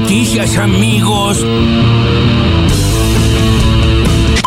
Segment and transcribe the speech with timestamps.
[0.00, 1.44] noticias, amigos.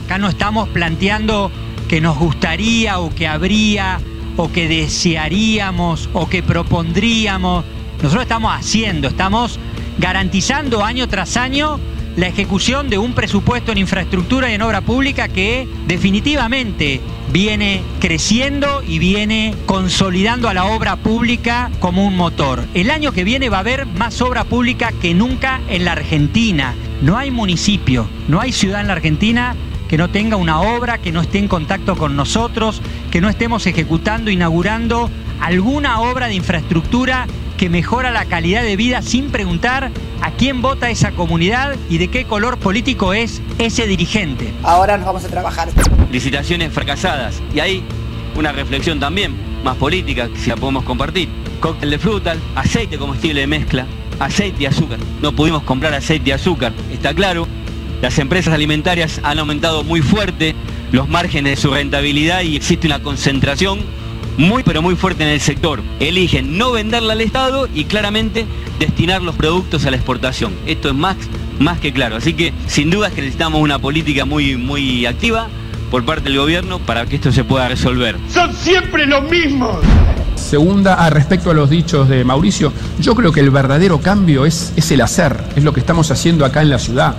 [0.04, 1.52] Acá no estamos planteando
[1.88, 4.00] que nos gustaría o que habría
[4.36, 7.66] o que desearíamos o que propondríamos.
[7.98, 9.60] Nosotros estamos haciendo, estamos
[10.00, 11.80] garantizando año tras año
[12.16, 17.02] la ejecución de un presupuesto en infraestructura y en obra pública que definitivamente
[17.34, 22.64] viene creciendo y viene consolidando a la obra pública como un motor.
[22.76, 26.76] El año que viene va a haber más obra pública que nunca en la Argentina.
[27.02, 29.56] No hay municipio, no hay ciudad en la Argentina
[29.90, 33.66] que no tenga una obra, que no esté en contacto con nosotros, que no estemos
[33.66, 35.10] ejecutando, inaugurando
[35.42, 37.26] alguna obra de infraestructura
[37.58, 42.10] que mejora la calidad de vida sin preguntar a quién vota esa comunidad y de
[42.10, 44.54] qué color político es ese dirigente.
[44.64, 45.70] Ahora nos vamos a trabajar.
[46.12, 47.42] Licitaciones fracasadas.
[47.54, 47.84] Y ahí
[48.36, 51.30] una reflexión también, más política, si la podemos compartir.
[51.60, 53.86] Cóctel de fruta, aceite comestible de mezcla,
[54.20, 55.00] aceite y azúcar.
[55.22, 57.48] No pudimos comprar aceite y azúcar, está claro.
[58.02, 60.56] Las empresas alimentarias han aumentado muy fuerte
[60.92, 63.80] los márgenes de su rentabilidad y existe una concentración
[64.38, 65.82] muy pero muy fuerte en el sector.
[66.00, 68.46] Eligen no venderla al Estado y claramente
[68.80, 70.54] destinar los productos a la exportación.
[70.66, 71.18] Esto es más,
[71.60, 72.16] más que claro.
[72.16, 75.48] Así que sin duda es que necesitamos una política muy, muy activa
[75.92, 78.18] por parte del gobierno para que esto se pueda resolver.
[78.30, 79.78] Son siempre los mismos.
[80.36, 84.74] Segunda, a respecto a los dichos de Mauricio, yo creo que el verdadero cambio es,
[84.76, 87.16] es el hacer, es lo que estamos haciendo acá en la ciudad.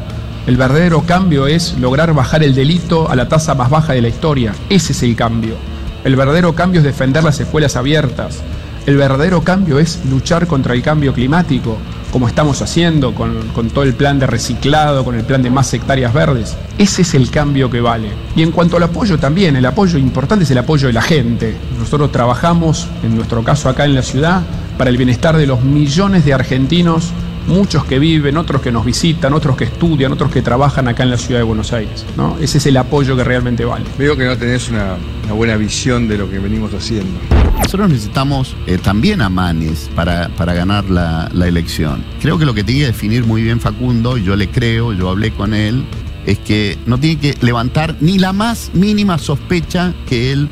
[0.46, 4.08] El verdadero cambio es lograr bajar el delito a la tasa más baja de la
[4.08, 4.54] historia.
[4.68, 5.56] Ese es el cambio.
[6.04, 8.42] El verdadero cambio es defender las escuelas abiertas.
[8.84, 11.78] El verdadero cambio es luchar contra el cambio climático,
[12.12, 15.72] como estamos haciendo con, con, todo el plan de reciclado, con el plan de más
[15.72, 16.58] hectáreas verdes.
[16.76, 18.10] Ese es el cambio que vale.
[18.36, 21.56] Y en cuanto al apoyo también, el apoyo importante es el apoyo de la gente.
[21.78, 24.42] Nosotros trabajamos, en nuestro caso acá en la ciudad,
[24.76, 27.12] para el bienestar de los millones de argentinos
[27.46, 31.10] muchos que viven, otros que nos visitan, otros que estudian, otros que trabajan acá en
[31.10, 32.04] la ciudad de Buenos Aires.
[32.16, 32.36] ¿no?
[32.40, 33.84] Ese es el apoyo que realmente vale.
[33.98, 37.18] Veo que no tenés una, una buena visión de lo que venimos haciendo.
[37.58, 42.04] Nosotros necesitamos eh, también a Manes para, para ganar la, la, elección.
[42.20, 45.08] Creo que lo que tiene que definir muy bien Facundo, y yo le creo, yo
[45.08, 45.84] hablé con él,
[46.26, 50.48] es que no tiene que levantar ni la más mínima sospecha que él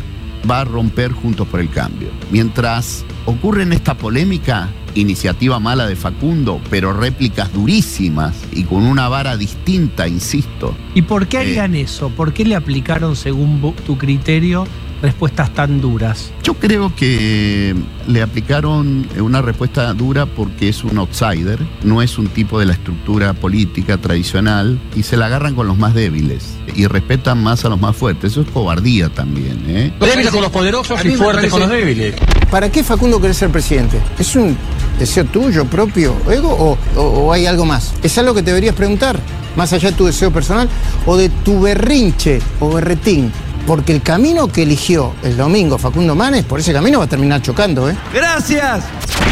[0.50, 2.08] va a romper Juntos por el Cambio.
[2.30, 9.08] Mientras ocurre en esta polémica, iniciativa mala de Facundo, pero réplicas durísimas y con una
[9.08, 10.74] vara distinta, insisto.
[10.94, 12.10] ¿Y por qué harían eh, eso?
[12.10, 14.66] ¿Por qué le aplicaron, según tu criterio,
[15.02, 16.30] respuestas tan duras?
[16.42, 17.74] Yo creo que
[18.06, 22.72] le aplicaron una respuesta dura porque es un outsider, no es un tipo de la
[22.72, 27.68] estructura política tradicional y se la agarran con los más débiles y respetan más a
[27.68, 28.32] los más fuertes.
[28.32, 29.62] Eso es cobardía también.
[29.66, 29.92] ¿eh?
[30.00, 32.14] Débiles con los poderosos y fuertes con los débiles.
[32.50, 34.00] ¿Para qué Facundo querés ser presidente?
[34.18, 34.56] ¿Es un
[34.98, 37.94] deseo tuyo, propio, ego o, o, o hay algo más?
[38.02, 39.18] ¿Es algo que te deberías preguntar?
[39.56, 40.68] Más allá de tu deseo personal
[41.04, 43.30] o de tu berrinche o berretín
[43.66, 47.42] porque el camino que eligió el domingo Facundo Manes, por ese camino va a terminar
[47.42, 47.96] chocando, ¿eh?
[48.12, 48.84] ¡Gracias!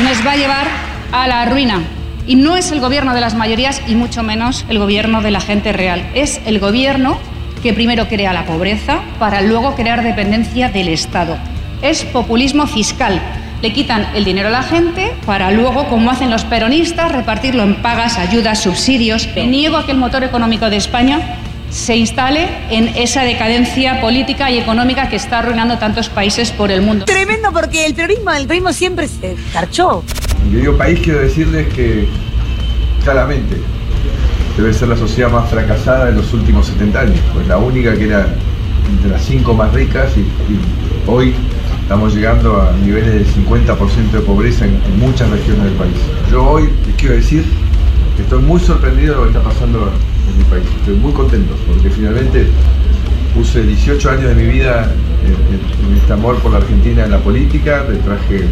[0.02, 0.66] Nos va a llevar
[1.12, 1.82] a la ruina.
[2.26, 5.40] Y no es el gobierno de las mayorías y mucho menos el gobierno de la
[5.40, 6.08] gente real.
[6.14, 7.18] Es el gobierno
[7.62, 11.36] que primero crea la pobreza para luego crear dependencia del Estado.
[11.82, 13.20] Es populismo fiscal.
[13.62, 17.82] Le quitan el dinero a la gente para luego, como hacen los peronistas, repartirlo en
[17.82, 19.28] pagas, ayudas, subsidios.
[19.34, 21.36] Niego a que el motor económico de España
[21.70, 26.82] se instale en esa decadencia política y económica que está arruinando tantos países por el
[26.82, 27.04] mundo.
[27.04, 30.04] Tremendo porque el peronismo, el peronismo siempre se carchó.
[30.50, 32.08] Yo digo país, quiero decirles que
[33.04, 33.56] claramente
[34.56, 38.04] debe ser la sociedad más fracasada de los últimos 70 años, pues la única que
[38.04, 38.26] era
[38.88, 40.60] entre las cinco más ricas y, y
[41.06, 41.34] hoy
[41.82, 45.96] estamos llegando a niveles del 50% de pobreza en, en muchas regiones del país.
[46.30, 47.44] Yo hoy les quiero decir
[48.20, 49.90] estoy muy sorprendido de lo que está pasando
[50.28, 50.64] en mi país.
[50.80, 52.46] Estoy muy contento porque finalmente
[53.34, 54.92] puse 18 años de mi vida
[55.24, 58.46] en, en, este amor por la Argentina en la política, le traje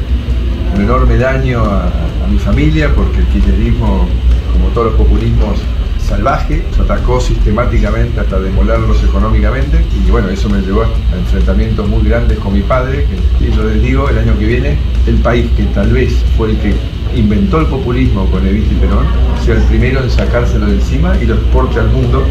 [0.75, 1.91] un enorme daño a,
[2.31, 4.07] mi familia porque el kirchnerismo,
[4.53, 5.59] como todos los populismos,
[5.99, 12.39] salvaje, atacó sistemáticamente hasta demolerlos económicamente y bueno, eso me llevó a enfrentamientos muy grandes
[12.39, 13.07] con mi padre,
[13.39, 14.77] que y yo les digo, el año que viene,
[15.07, 16.75] el país que tal vez fue el que
[17.15, 19.07] inventó el populismo con Evita y Perón,
[19.45, 22.25] sea el primero en sacárselo de encima y lo exporte al mundo.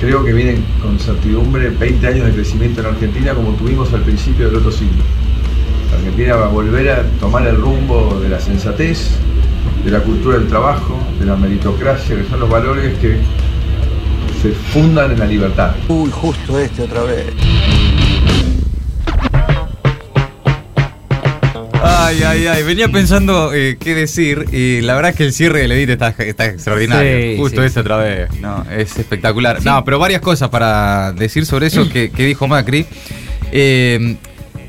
[0.00, 4.46] Creo que vienen con certidumbre 20 años de crecimiento en Argentina como tuvimos al principio
[4.46, 5.02] del otro siglo.
[5.92, 9.10] Argentina va a volver a tomar el rumbo de la sensatez,
[9.84, 13.18] de la cultura del trabajo, de la meritocracia, que son los valores que
[14.42, 15.72] se fundan en la libertad.
[15.88, 17.26] Uy, justo este otra vez.
[22.08, 22.62] Ay, ay, ay.
[22.62, 26.08] Venía pensando eh, qué decir y la verdad es que el cierre del edit está,
[26.08, 27.32] está extraordinario.
[27.32, 28.30] Sí, Justo sí, eso otra vez.
[28.40, 29.62] No, es espectacular.
[29.62, 32.86] No, pero varias cosas para decir sobre eso que, que dijo Macri.
[33.52, 34.16] Eh,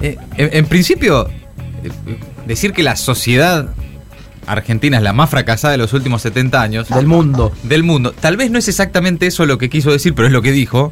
[0.02, 1.30] eh, en, en principio,
[2.46, 3.70] decir que la sociedad
[4.46, 6.90] argentina es la más fracasada de los últimos 70 años.
[6.90, 7.54] Del mundo.
[7.64, 8.14] Del mundo.
[8.20, 10.92] Tal vez no es exactamente eso lo que quiso decir, pero es lo que dijo.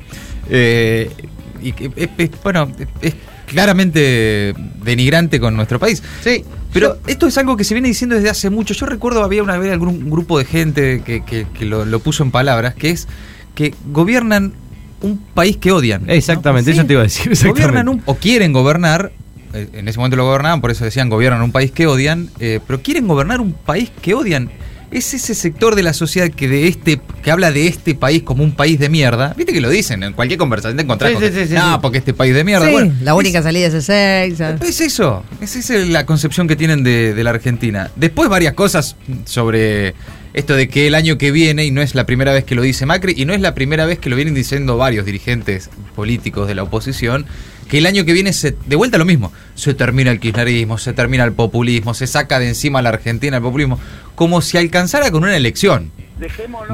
[0.50, 2.72] Y que, bueno,
[3.02, 3.16] es
[3.48, 4.54] claramente
[4.84, 6.04] denigrante con nuestro país.
[6.24, 6.44] Sí.
[6.74, 8.74] Pero esto es algo que se viene diciendo desde hace mucho.
[8.74, 12.24] Yo recuerdo había una vez algún grupo de gente que, que- que lo, lo puso
[12.24, 13.08] en palabras, que es
[13.56, 14.54] que gobiernan
[15.02, 16.06] un país que odian.
[16.06, 16.14] ¿no?
[16.14, 16.78] Exactamente, Sí.
[16.78, 17.32] eso te iba a decir.
[17.32, 17.62] Exactamente.
[17.68, 19.12] Gobiernan un, o quieren gobernar,
[19.54, 22.60] eh, en ese momento lo gobernaban, por eso decían gobiernan un país que odian, eh,
[22.68, 24.50] pero quieren gobernar un país que odian.
[24.89, 28.42] Es ese sector de la sociedad que de este que habla de este país como
[28.44, 29.34] un país de mierda.
[29.36, 31.74] Viste que lo dicen en cualquier conversación te encontrás Sí, con sí, sí, sí, "No,
[31.74, 31.80] sí".
[31.81, 32.66] porque este país de mierda.
[32.68, 34.39] Sí, Bueno, la única salida es el sex.
[34.62, 37.92] es eso, es esa la concepción que tienen de, de la Argentina.
[37.98, 38.95] Después varias cosas
[39.25, 39.94] sobre
[40.34, 42.62] esto de que el año que viene, y no es la primera vez que lo
[42.62, 46.48] dice Macri, y no es la primera vez que lo vienen diciendo varios dirigentes políticos
[46.48, 47.25] de la oposición,
[47.68, 50.94] que el año que viene se, de vuelta lo mismo, se termina el kirchnerismo, se
[50.94, 53.80] termina el populismo, se saca de encima a la Argentina el populismo,
[54.16, 55.92] como si alcanzara con una elección.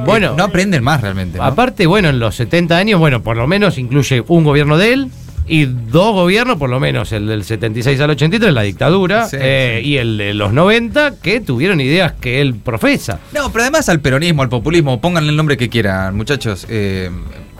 [0.05, 0.35] Bueno.
[0.37, 1.37] no aprenden más realmente.
[1.37, 1.43] ¿no?
[1.43, 5.11] Aparte, bueno, en los 70 años, bueno, por lo menos incluye un gobierno de él
[5.45, 9.81] y dos gobiernos, por lo menos el del 76 al 83, la dictadura, Sí, eh,
[9.83, 13.19] y el de los 90, que tuvieron ideas que él profesa.
[13.33, 16.65] No, pero además al peronismo, al populismo, pónganle el nombre que quieran, muchachos.
[16.69, 17.09] eh,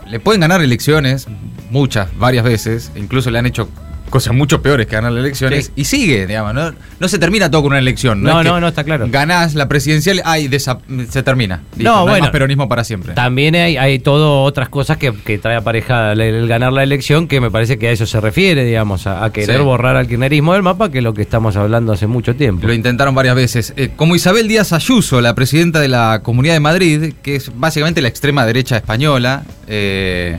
[0.08, 1.26] le pueden ganar elecciones,
[1.74, 3.68] muchas, varias veces, incluso le han hecho
[4.10, 5.72] cosas mucho peores que ganar las elecciones, Sí.
[5.74, 6.72] y sigue, digamos, ¿no?
[7.00, 8.22] No se termina todo con una elección.
[8.22, 9.06] No, es que no, no, está claro.
[9.10, 10.78] Ganás la presidencial, ay, desa-
[11.10, 11.62] se termina.
[11.76, 12.20] Listo, No, hay bueno.
[12.26, 13.14] más peronismo para siempre.
[13.14, 17.26] También hay, hay todo otras cosas que, que trae aparejada el, el ganar la elección,
[17.26, 19.62] que me parece que a eso se refiere, digamos, a, a querer Sí.
[19.64, 22.68] borrar al kirchnerismo del mapa, que es lo que estamos hablando hace mucho tiempo.
[22.68, 23.72] Lo intentaron varias veces.
[23.76, 28.00] Eh, como Isabel Díaz Ayuso, la presidenta de la Comunidad de Madrid, que es básicamente
[28.00, 30.38] la extrema derecha española, eh,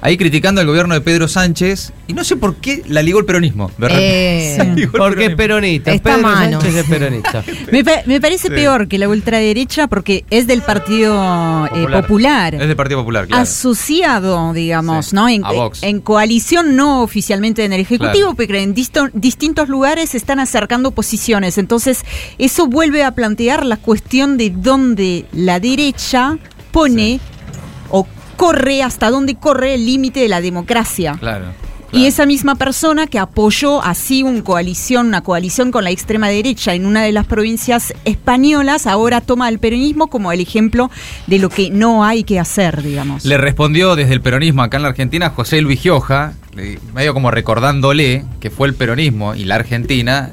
[0.00, 3.24] ahí criticando al gobierno de Pedro Sánchez, y no sé por qué la ligó el
[3.24, 3.98] peronismo, ¿verdad?
[4.00, 5.92] Eh, Porque es peronista.
[5.92, 6.60] Está Pedro mano.
[6.60, 7.44] Sánchez es peronista.
[7.72, 8.54] Me, pa- me parece Sí.
[8.54, 12.54] peor que la ultraderecha porque es del Partido eh, Popular.
[12.54, 13.42] Es del Partido Popular, claro.
[13.42, 15.28] Asociado, digamos, Sí, ¿no?
[15.28, 15.82] En, a Vox.
[15.82, 18.36] en coalición, no oficialmente en el Ejecutivo, Claro.
[18.36, 21.58] pero en disto- distintos lugares se están acercando posiciones.
[21.58, 22.04] Entonces,
[22.38, 26.38] eso vuelve a plantear la cuestión de dónde la derecha
[26.70, 27.18] pone
[28.36, 31.16] corre, hasta dónde corre el límite de la democracia.
[31.18, 31.46] Claro.
[31.92, 36.74] Y esa misma persona que apoyó así un coalición, una coalición con la extrema derecha
[36.74, 40.90] en una de las provincias españolas, ahora toma el peronismo como el ejemplo
[41.28, 43.24] de lo que no hay que hacer, digamos.
[43.24, 47.30] Le respondió desde el peronismo acá en la Argentina José Luis Gioja, le- medio como
[47.30, 50.32] recordándole que fue el peronismo y la Argentina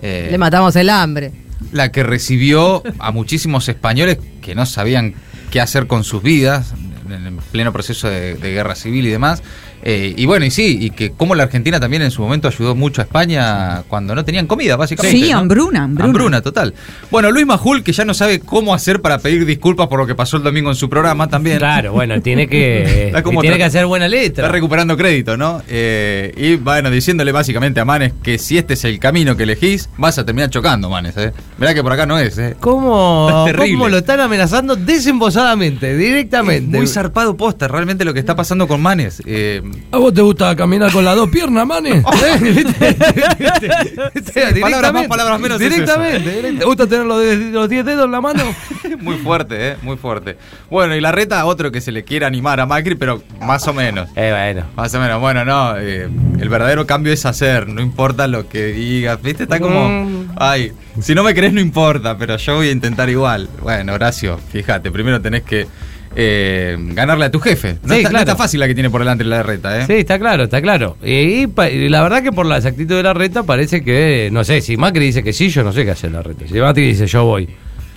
[0.00, 1.30] eh, Le matamos el hambre.
[1.72, 5.14] la que recibió a muchísimos españoles que no sabían
[5.50, 6.72] qué hacer con sus vidas
[7.10, 9.42] en en pleno proceso de, de guerra civil y demás.
[9.88, 12.74] Eh, y bueno, y sí, y que como la Argentina también en su momento ayudó
[12.74, 15.16] mucho a España cuando no tenían comida, básicamente.
[15.16, 15.38] Sí, ¿no?
[15.38, 16.06] hambruna, hambruna.
[16.06, 16.74] Hambruna, total.
[17.08, 20.16] Bueno, Luis Majul, que ya no sabe cómo hacer para pedir disculpas por lo que
[20.16, 21.58] pasó el domingo en su programa también.
[21.58, 24.46] Claro, bueno, tiene que, como tiene que hacer buena letra.
[24.46, 25.62] Está recuperando crédito, ¿no?
[25.68, 29.88] Eh, y bueno, diciéndole básicamente a Manes que si este es el camino que elegís,
[29.98, 31.32] vas a terminar chocando, Manes, ¿eh?
[31.58, 32.56] Verá que por acá no es, ¿eh?
[32.58, 33.74] ¿Cómo, terrible.
[33.74, 36.76] cómo lo están amenazando desembosadamente, directamente?
[36.76, 39.22] Muy zarpado posta, realmente lo que está pasando con Manes.
[39.26, 42.04] Eh, ¿A vos te gusta caminar con las dos piernas, manes?
[44.60, 45.58] palabras más, palabras menos.
[45.58, 46.58] Directamente, directamente.
[46.60, 48.42] ¿Te gusta tener los, de- los 10 dedos en la mano?
[49.00, 49.76] Muy fuerte, ¿eh?
[49.82, 50.36] Muy fuerte.
[50.70, 53.74] Bueno, y la reta, otro que se le quiere animar a Macri, pero más o
[53.74, 54.08] menos.
[54.16, 54.66] Eh, bueno.
[54.76, 55.20] Más o menos.
[55.20, 55.76] Bueno, no.
[55.78, 56.08] eh,
[56.40, 59.20] el verdadero cambio es hacer, no importa lo que digas.
[59.22, 59.44] ¿Viste?
[59.44, 59.88] Está como.
[59.88, 60.32] Mm.
[60.36, 63.48] Ay, si no me querés, no importa, pero yo voy a intentar igual.
[63.62, 65.66] Bueno, Horacio, fíjate, primero tenés que
[66.16, 67.78] eh, ganarle a tu jefe.
[67.82, 68.18] No, Sí, está, no claro.
[68.30, 69.84] está fácil la que tiene por delante la reta, ¿eh?
[69.86, 70.96] Sí, está claro, está claro.
[71.04, 71.46] Y,
[71.88, 75.04] la verdad que por la exactitud de la reta parece que, no sé, si Macri
[75.06, 76.44] dice que sí, yo no sé qué hacer la reta.
[76.48, 77.48] Si Macri dice yo voy.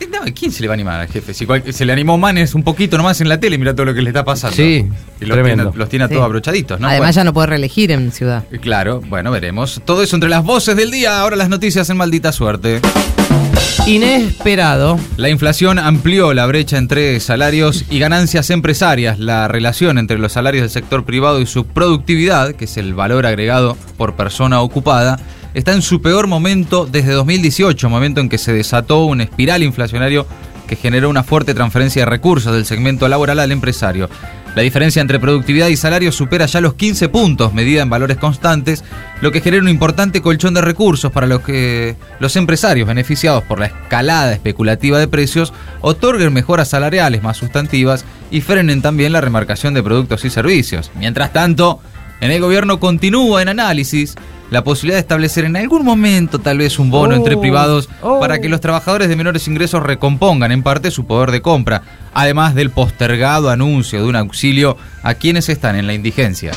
[0.02, 1.34] Eh, no, ¿Quién se le va a animar al jefe?
[1.34, 3.94] Si cual- se le animó Manes un poquito nomás en la tele, mira todo lo
[3.94, 4.56] que le está pasando.
[4.56, 4.86] Sí,
[5.20, 5.64] y los tremendo.
[5.66, 6.14] tiene, los tiene a Sí.
[6.14, 6.88] todos abrochaditos, ¿no?
[6.88, 7.16] Además Bueno.
[7.16, 8.46] ya no puede reelegir en ciudad.
[8.50, 9.82] Y Claro, bueno, veremos.
[9.84, 12.80] Todo eso entre las voces del día, ahora las noticias en maldita suerte.
[13.88, 15.00] Inesperado.
[15.18, 19.20] La inflación amplió la brecha entre salarios y ganancias empresarias.
[19.20, 23.26] La relación entre los salarios del sector privado y su productividad, que es el valor
[23.26, 25.20] agregado por persona ocupada,
[25.54, 30.28] está en su peor momento desde 2018, momento en que se desató un espiral inflacionario
[30.68, 34.08] que generó una fuerte transferencia de recursos del segmento laboral al empresario.
[34.56, 38.84] La diferencia entre productividad y salario supera ya los 15 puntos, medida en valores constantes,
[39.22, 43.60] lo que genera un importante colchón de recursos para los que los empresarios beneficiados por
[43.60, 49.74] la escalada especulativa de precios otorguen mejoras salariales más sustantivas y frenen también la remarcación
[49.74, 50.92] de productos y servicios.
[50.96, 51.80] Mientras tanto,
[52.20, 54.16] en el gobierno continúa en análisis
[54.50, 58.20] la posibilidad de establecer en algún momento tal vez un bono entre Oh, privados oh.
[58.20, 62.56] para que los trabajadores de menores ingresos recompongan en parte su poder de compra, además
[62.56, 66.52] del postergado anuncio de un auxilio a quienes están en la indigencia.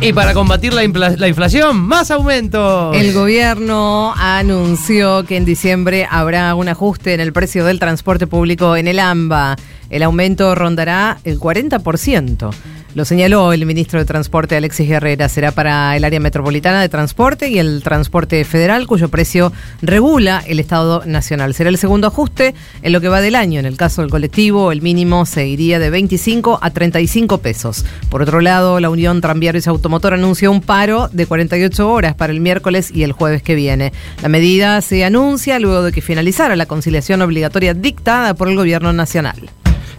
[0.00, 0.82] Y para combatir la,
[1.16, 2.94] la inflación, más aumentos.
[2.94, 8.76] El gobierno anunció que en diciembre habrá un ajuste en el precio del transporte público
[8.76, 9.56] en el AMBA.
[9.88, 12.50] El aumento rondará el 40%.
[12.96, 15.28] Lo señaló el ministro de Transporte Alexis Guerrera.
[15.28, 20.60] Será para el área metropolitana de transporte y el transporte federal, cuyo precio regula el
[20.60, 21.52] Estado Nacional.
[21.52, 23.60] Será el segundo ajuste en lo que va del año.
[23.60, 27.84] En el caso del colectivo, el mínimo se iría de 25 a 35 pesos.
[28.08, 32.40] Por otro lado, la Unión Tranviarios Automotor anunció un paro de 48 horas para el
[32.40, 33.92] miércoles y el jueves que viene.
[34.22, 38.94] La medida se anuncia luego de que finalizara la conciliación obligatoria dictada por el gobierno
[38.94, 39.50] nacional.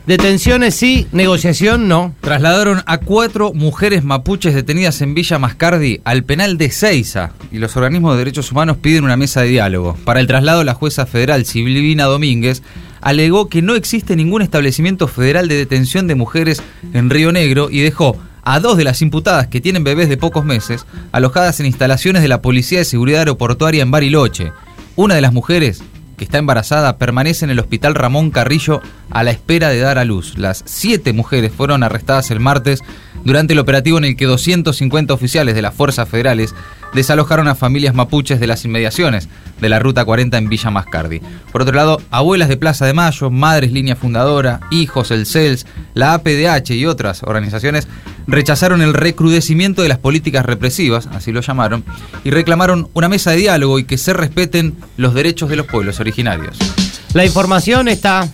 [0.07, 2.15] Detenciones sí, negociación no.
[2.21, 7.75] Trasladaron a cuatro mujeres mapuches detenidas en Villa Mascardi al penal de Ceiza y los
[7.75, 9.97] organismos de derechos humanos piden una mesa de diálogo.
[10.05, 12.63] Para el traslado, la jueza federal Silvina Domínguez
[13.01, 17.81] alegó que no existe ningún establecimiento federal de detención de mujeres en Río Negro y
[17.81, 22.21] dejó a dos de las imputadas que tienen bebés de pocos meses alojadas en instalaciones
[22.21, 24.53] de la Policía de Seguridad Aeroportuaria en Bariloche.
[24.95, 25.83] Una de las mujeres
[26.17, 28.81] que está embarazada, permanece en el hospital Ramón Carrillo
[29.11, 30.37] a la espera de dar a luz.
[30.37, 32.83] Las siete mujeres fueron arrestadas el martes
[33.23, 36.55] durante el operativo en el que 250 oficiales de las fuerzas federales
[36.93, 39.29] desalojaron a familias mapuches de las inmediaciones
[39.59, 41.21] de la Ruta 40 en Villa Mascardi.
[41.51, 46.13] Por otro lado, abuelas de Plaza de Mayo, Madres Línea Fundadora, Hijos, el CELS, la
[46.13, 47.87] APDH y otras organizaciones
[48.27, 51.83] rechazaron el recrudecimiento de las políticas represivas, así lo llamaron,
[52.23, 55.99] y reclamaron una mesa de diálogo y que se respeten los derechos de los pueblos
[55.99, 56.57] originarios.
[57.13, 58.27] La información está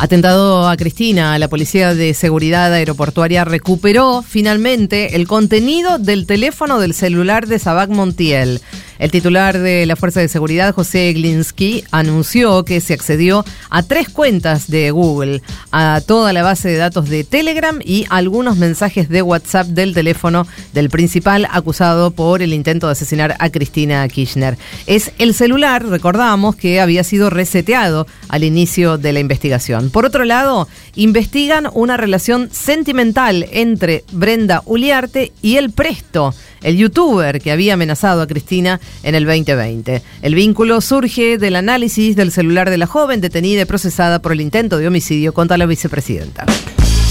[0.00, 6.94] Atentado a Cristina, la Policía de Seguridad Aeroportuaria recuperó finalmente el contenido del teléfono del
[6.94, 8.60] celular de Sabac Montiel.
[8.98, 14.08] El titular de la Fuerza de Seguridad, José Glinsky, anunció que se accedió a tres
[14.08, 15.40] cuentas de Google,
[15.70, 20.48] a toda la base de datos de Telegram y algunos mensajes de WhatsApp del teléfono
[20.72, 24.58] del principal acusado por el intento de asesinar a Cristina Kirchner.
[24.86, 29.90] Es el celular, recordamos, que había sido reseteado al inicio de la investigación.
[29.90, 37.40] Por otro lado, investigan una relación sentimental entre Brenda Uliarte y el Presto, el youtuber
[37.40, 40.02] que había amenazado a Cristina en el 2020.
[40.22, 44.40] El vínculo surge del análisis del celular de la joven detenida y procesada por el
[44.40, 46.46] intento de homicidio contra la vicepresidenta.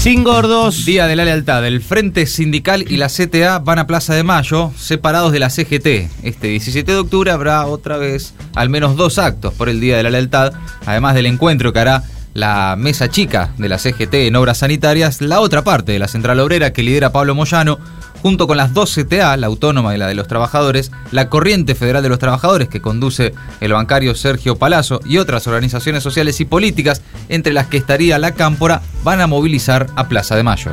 [0.00, 0.84] Sin gordos.
[0.84, 1.66] Día de la lealtad.
[1.66, 6.08] El Frente Sindical y la CTA van a Plaza de Mayo, separados de la CGT.
[6.22, 10.04] Este 17 de octubre habrá otra vez al menos dos actos por el Día de
[10.04, 10.52] la Lealtad,
[10.86, 12.04] además del encuentro que hará
[12.34, 16.40] la mesa chica de la CGT en obras sanitarias, la otra parte de la Central
[16.40, 17.78] Obrera que lidera Pablo Moyano,
[18.22, 22.02] junto con las dos CTA, la autónoma y la de los trabajadores, la Corriente Federal
[22.02, 27.02] de los Trabajadores que conduce el bancario Sergio Palazzo y otras organizaciones sociales y políticas,
[27.28, 30.72] entre las que estaría la Cámpora, van a movilizar a Plaza de Mayo.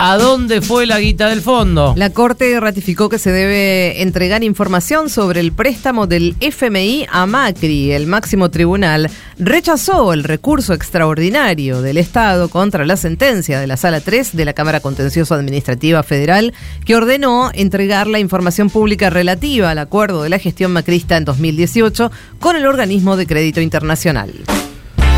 [0.00, 1.92] ¿A dónde fue la guita del fondo?
[1.96, 7.90] La Corte ratificó que se debe entregar información sobre el préstamo del FMI a Macri.
[7.90, 14.00] El máximo tribunal rechazó el recurso extraordinario del Estado contra la sentencia de la Sala
[14.00, 19.78] 3 de la Cámara Contencioso Administrativa Federal que ordenó entregar la información pública relativa al
[19.78, 24.32] acuerdo de la gestión macrista en 2018 con el organismo de crédito internacional.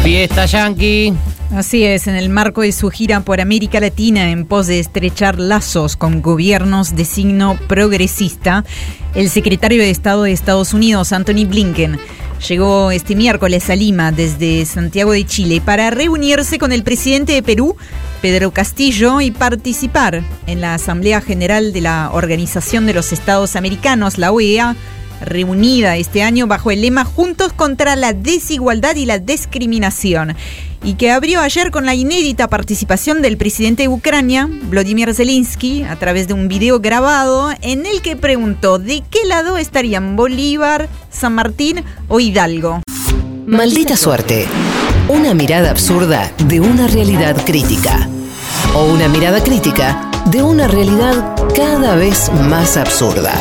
[0.03, 1.13] Fiesta Yankee.
[1.53, 5.41] Así es, en el marco de su gira por América Latina en pos de estrechar
[5.41, 8.65] lazos con gobiernos de signo progresista,
[9.17, 11.99] el secretario de Estado de Estados Unidos, Anthony Blinken,
[12.49, 17.43] llegó este miércoles a Lima desde Santiago de Chile para reunirse con el presidente de
[17.43, 17.77] Perú,
[18.23, 24.19] Pedro Castillo, y participar en la Asamblea General de la Organización de los Estados Americanos,
[24.19, 24.77] la OEA,
[25.21, 30.37] reunida este año bajo el lema Juntos contra la desigualdad y la discriminación,
[30.83, 35.97] y que abrió ayer con la inédita participación del presidente de Ucrania, Vladimir Zelensky, a
[35.97, 41.35] través de un video grabado en el que preguntó de qué lado estarían Bolívar, San
[41.35, 42.81] Martín o Hidalgo.
[43.47, 44.47] Maldita suerte.
[45.09, 48.09] Una mirada absurda de una realidad crítica.
[48.75, 53.35] O una mirada crítica de una realidad cada vez más absurda.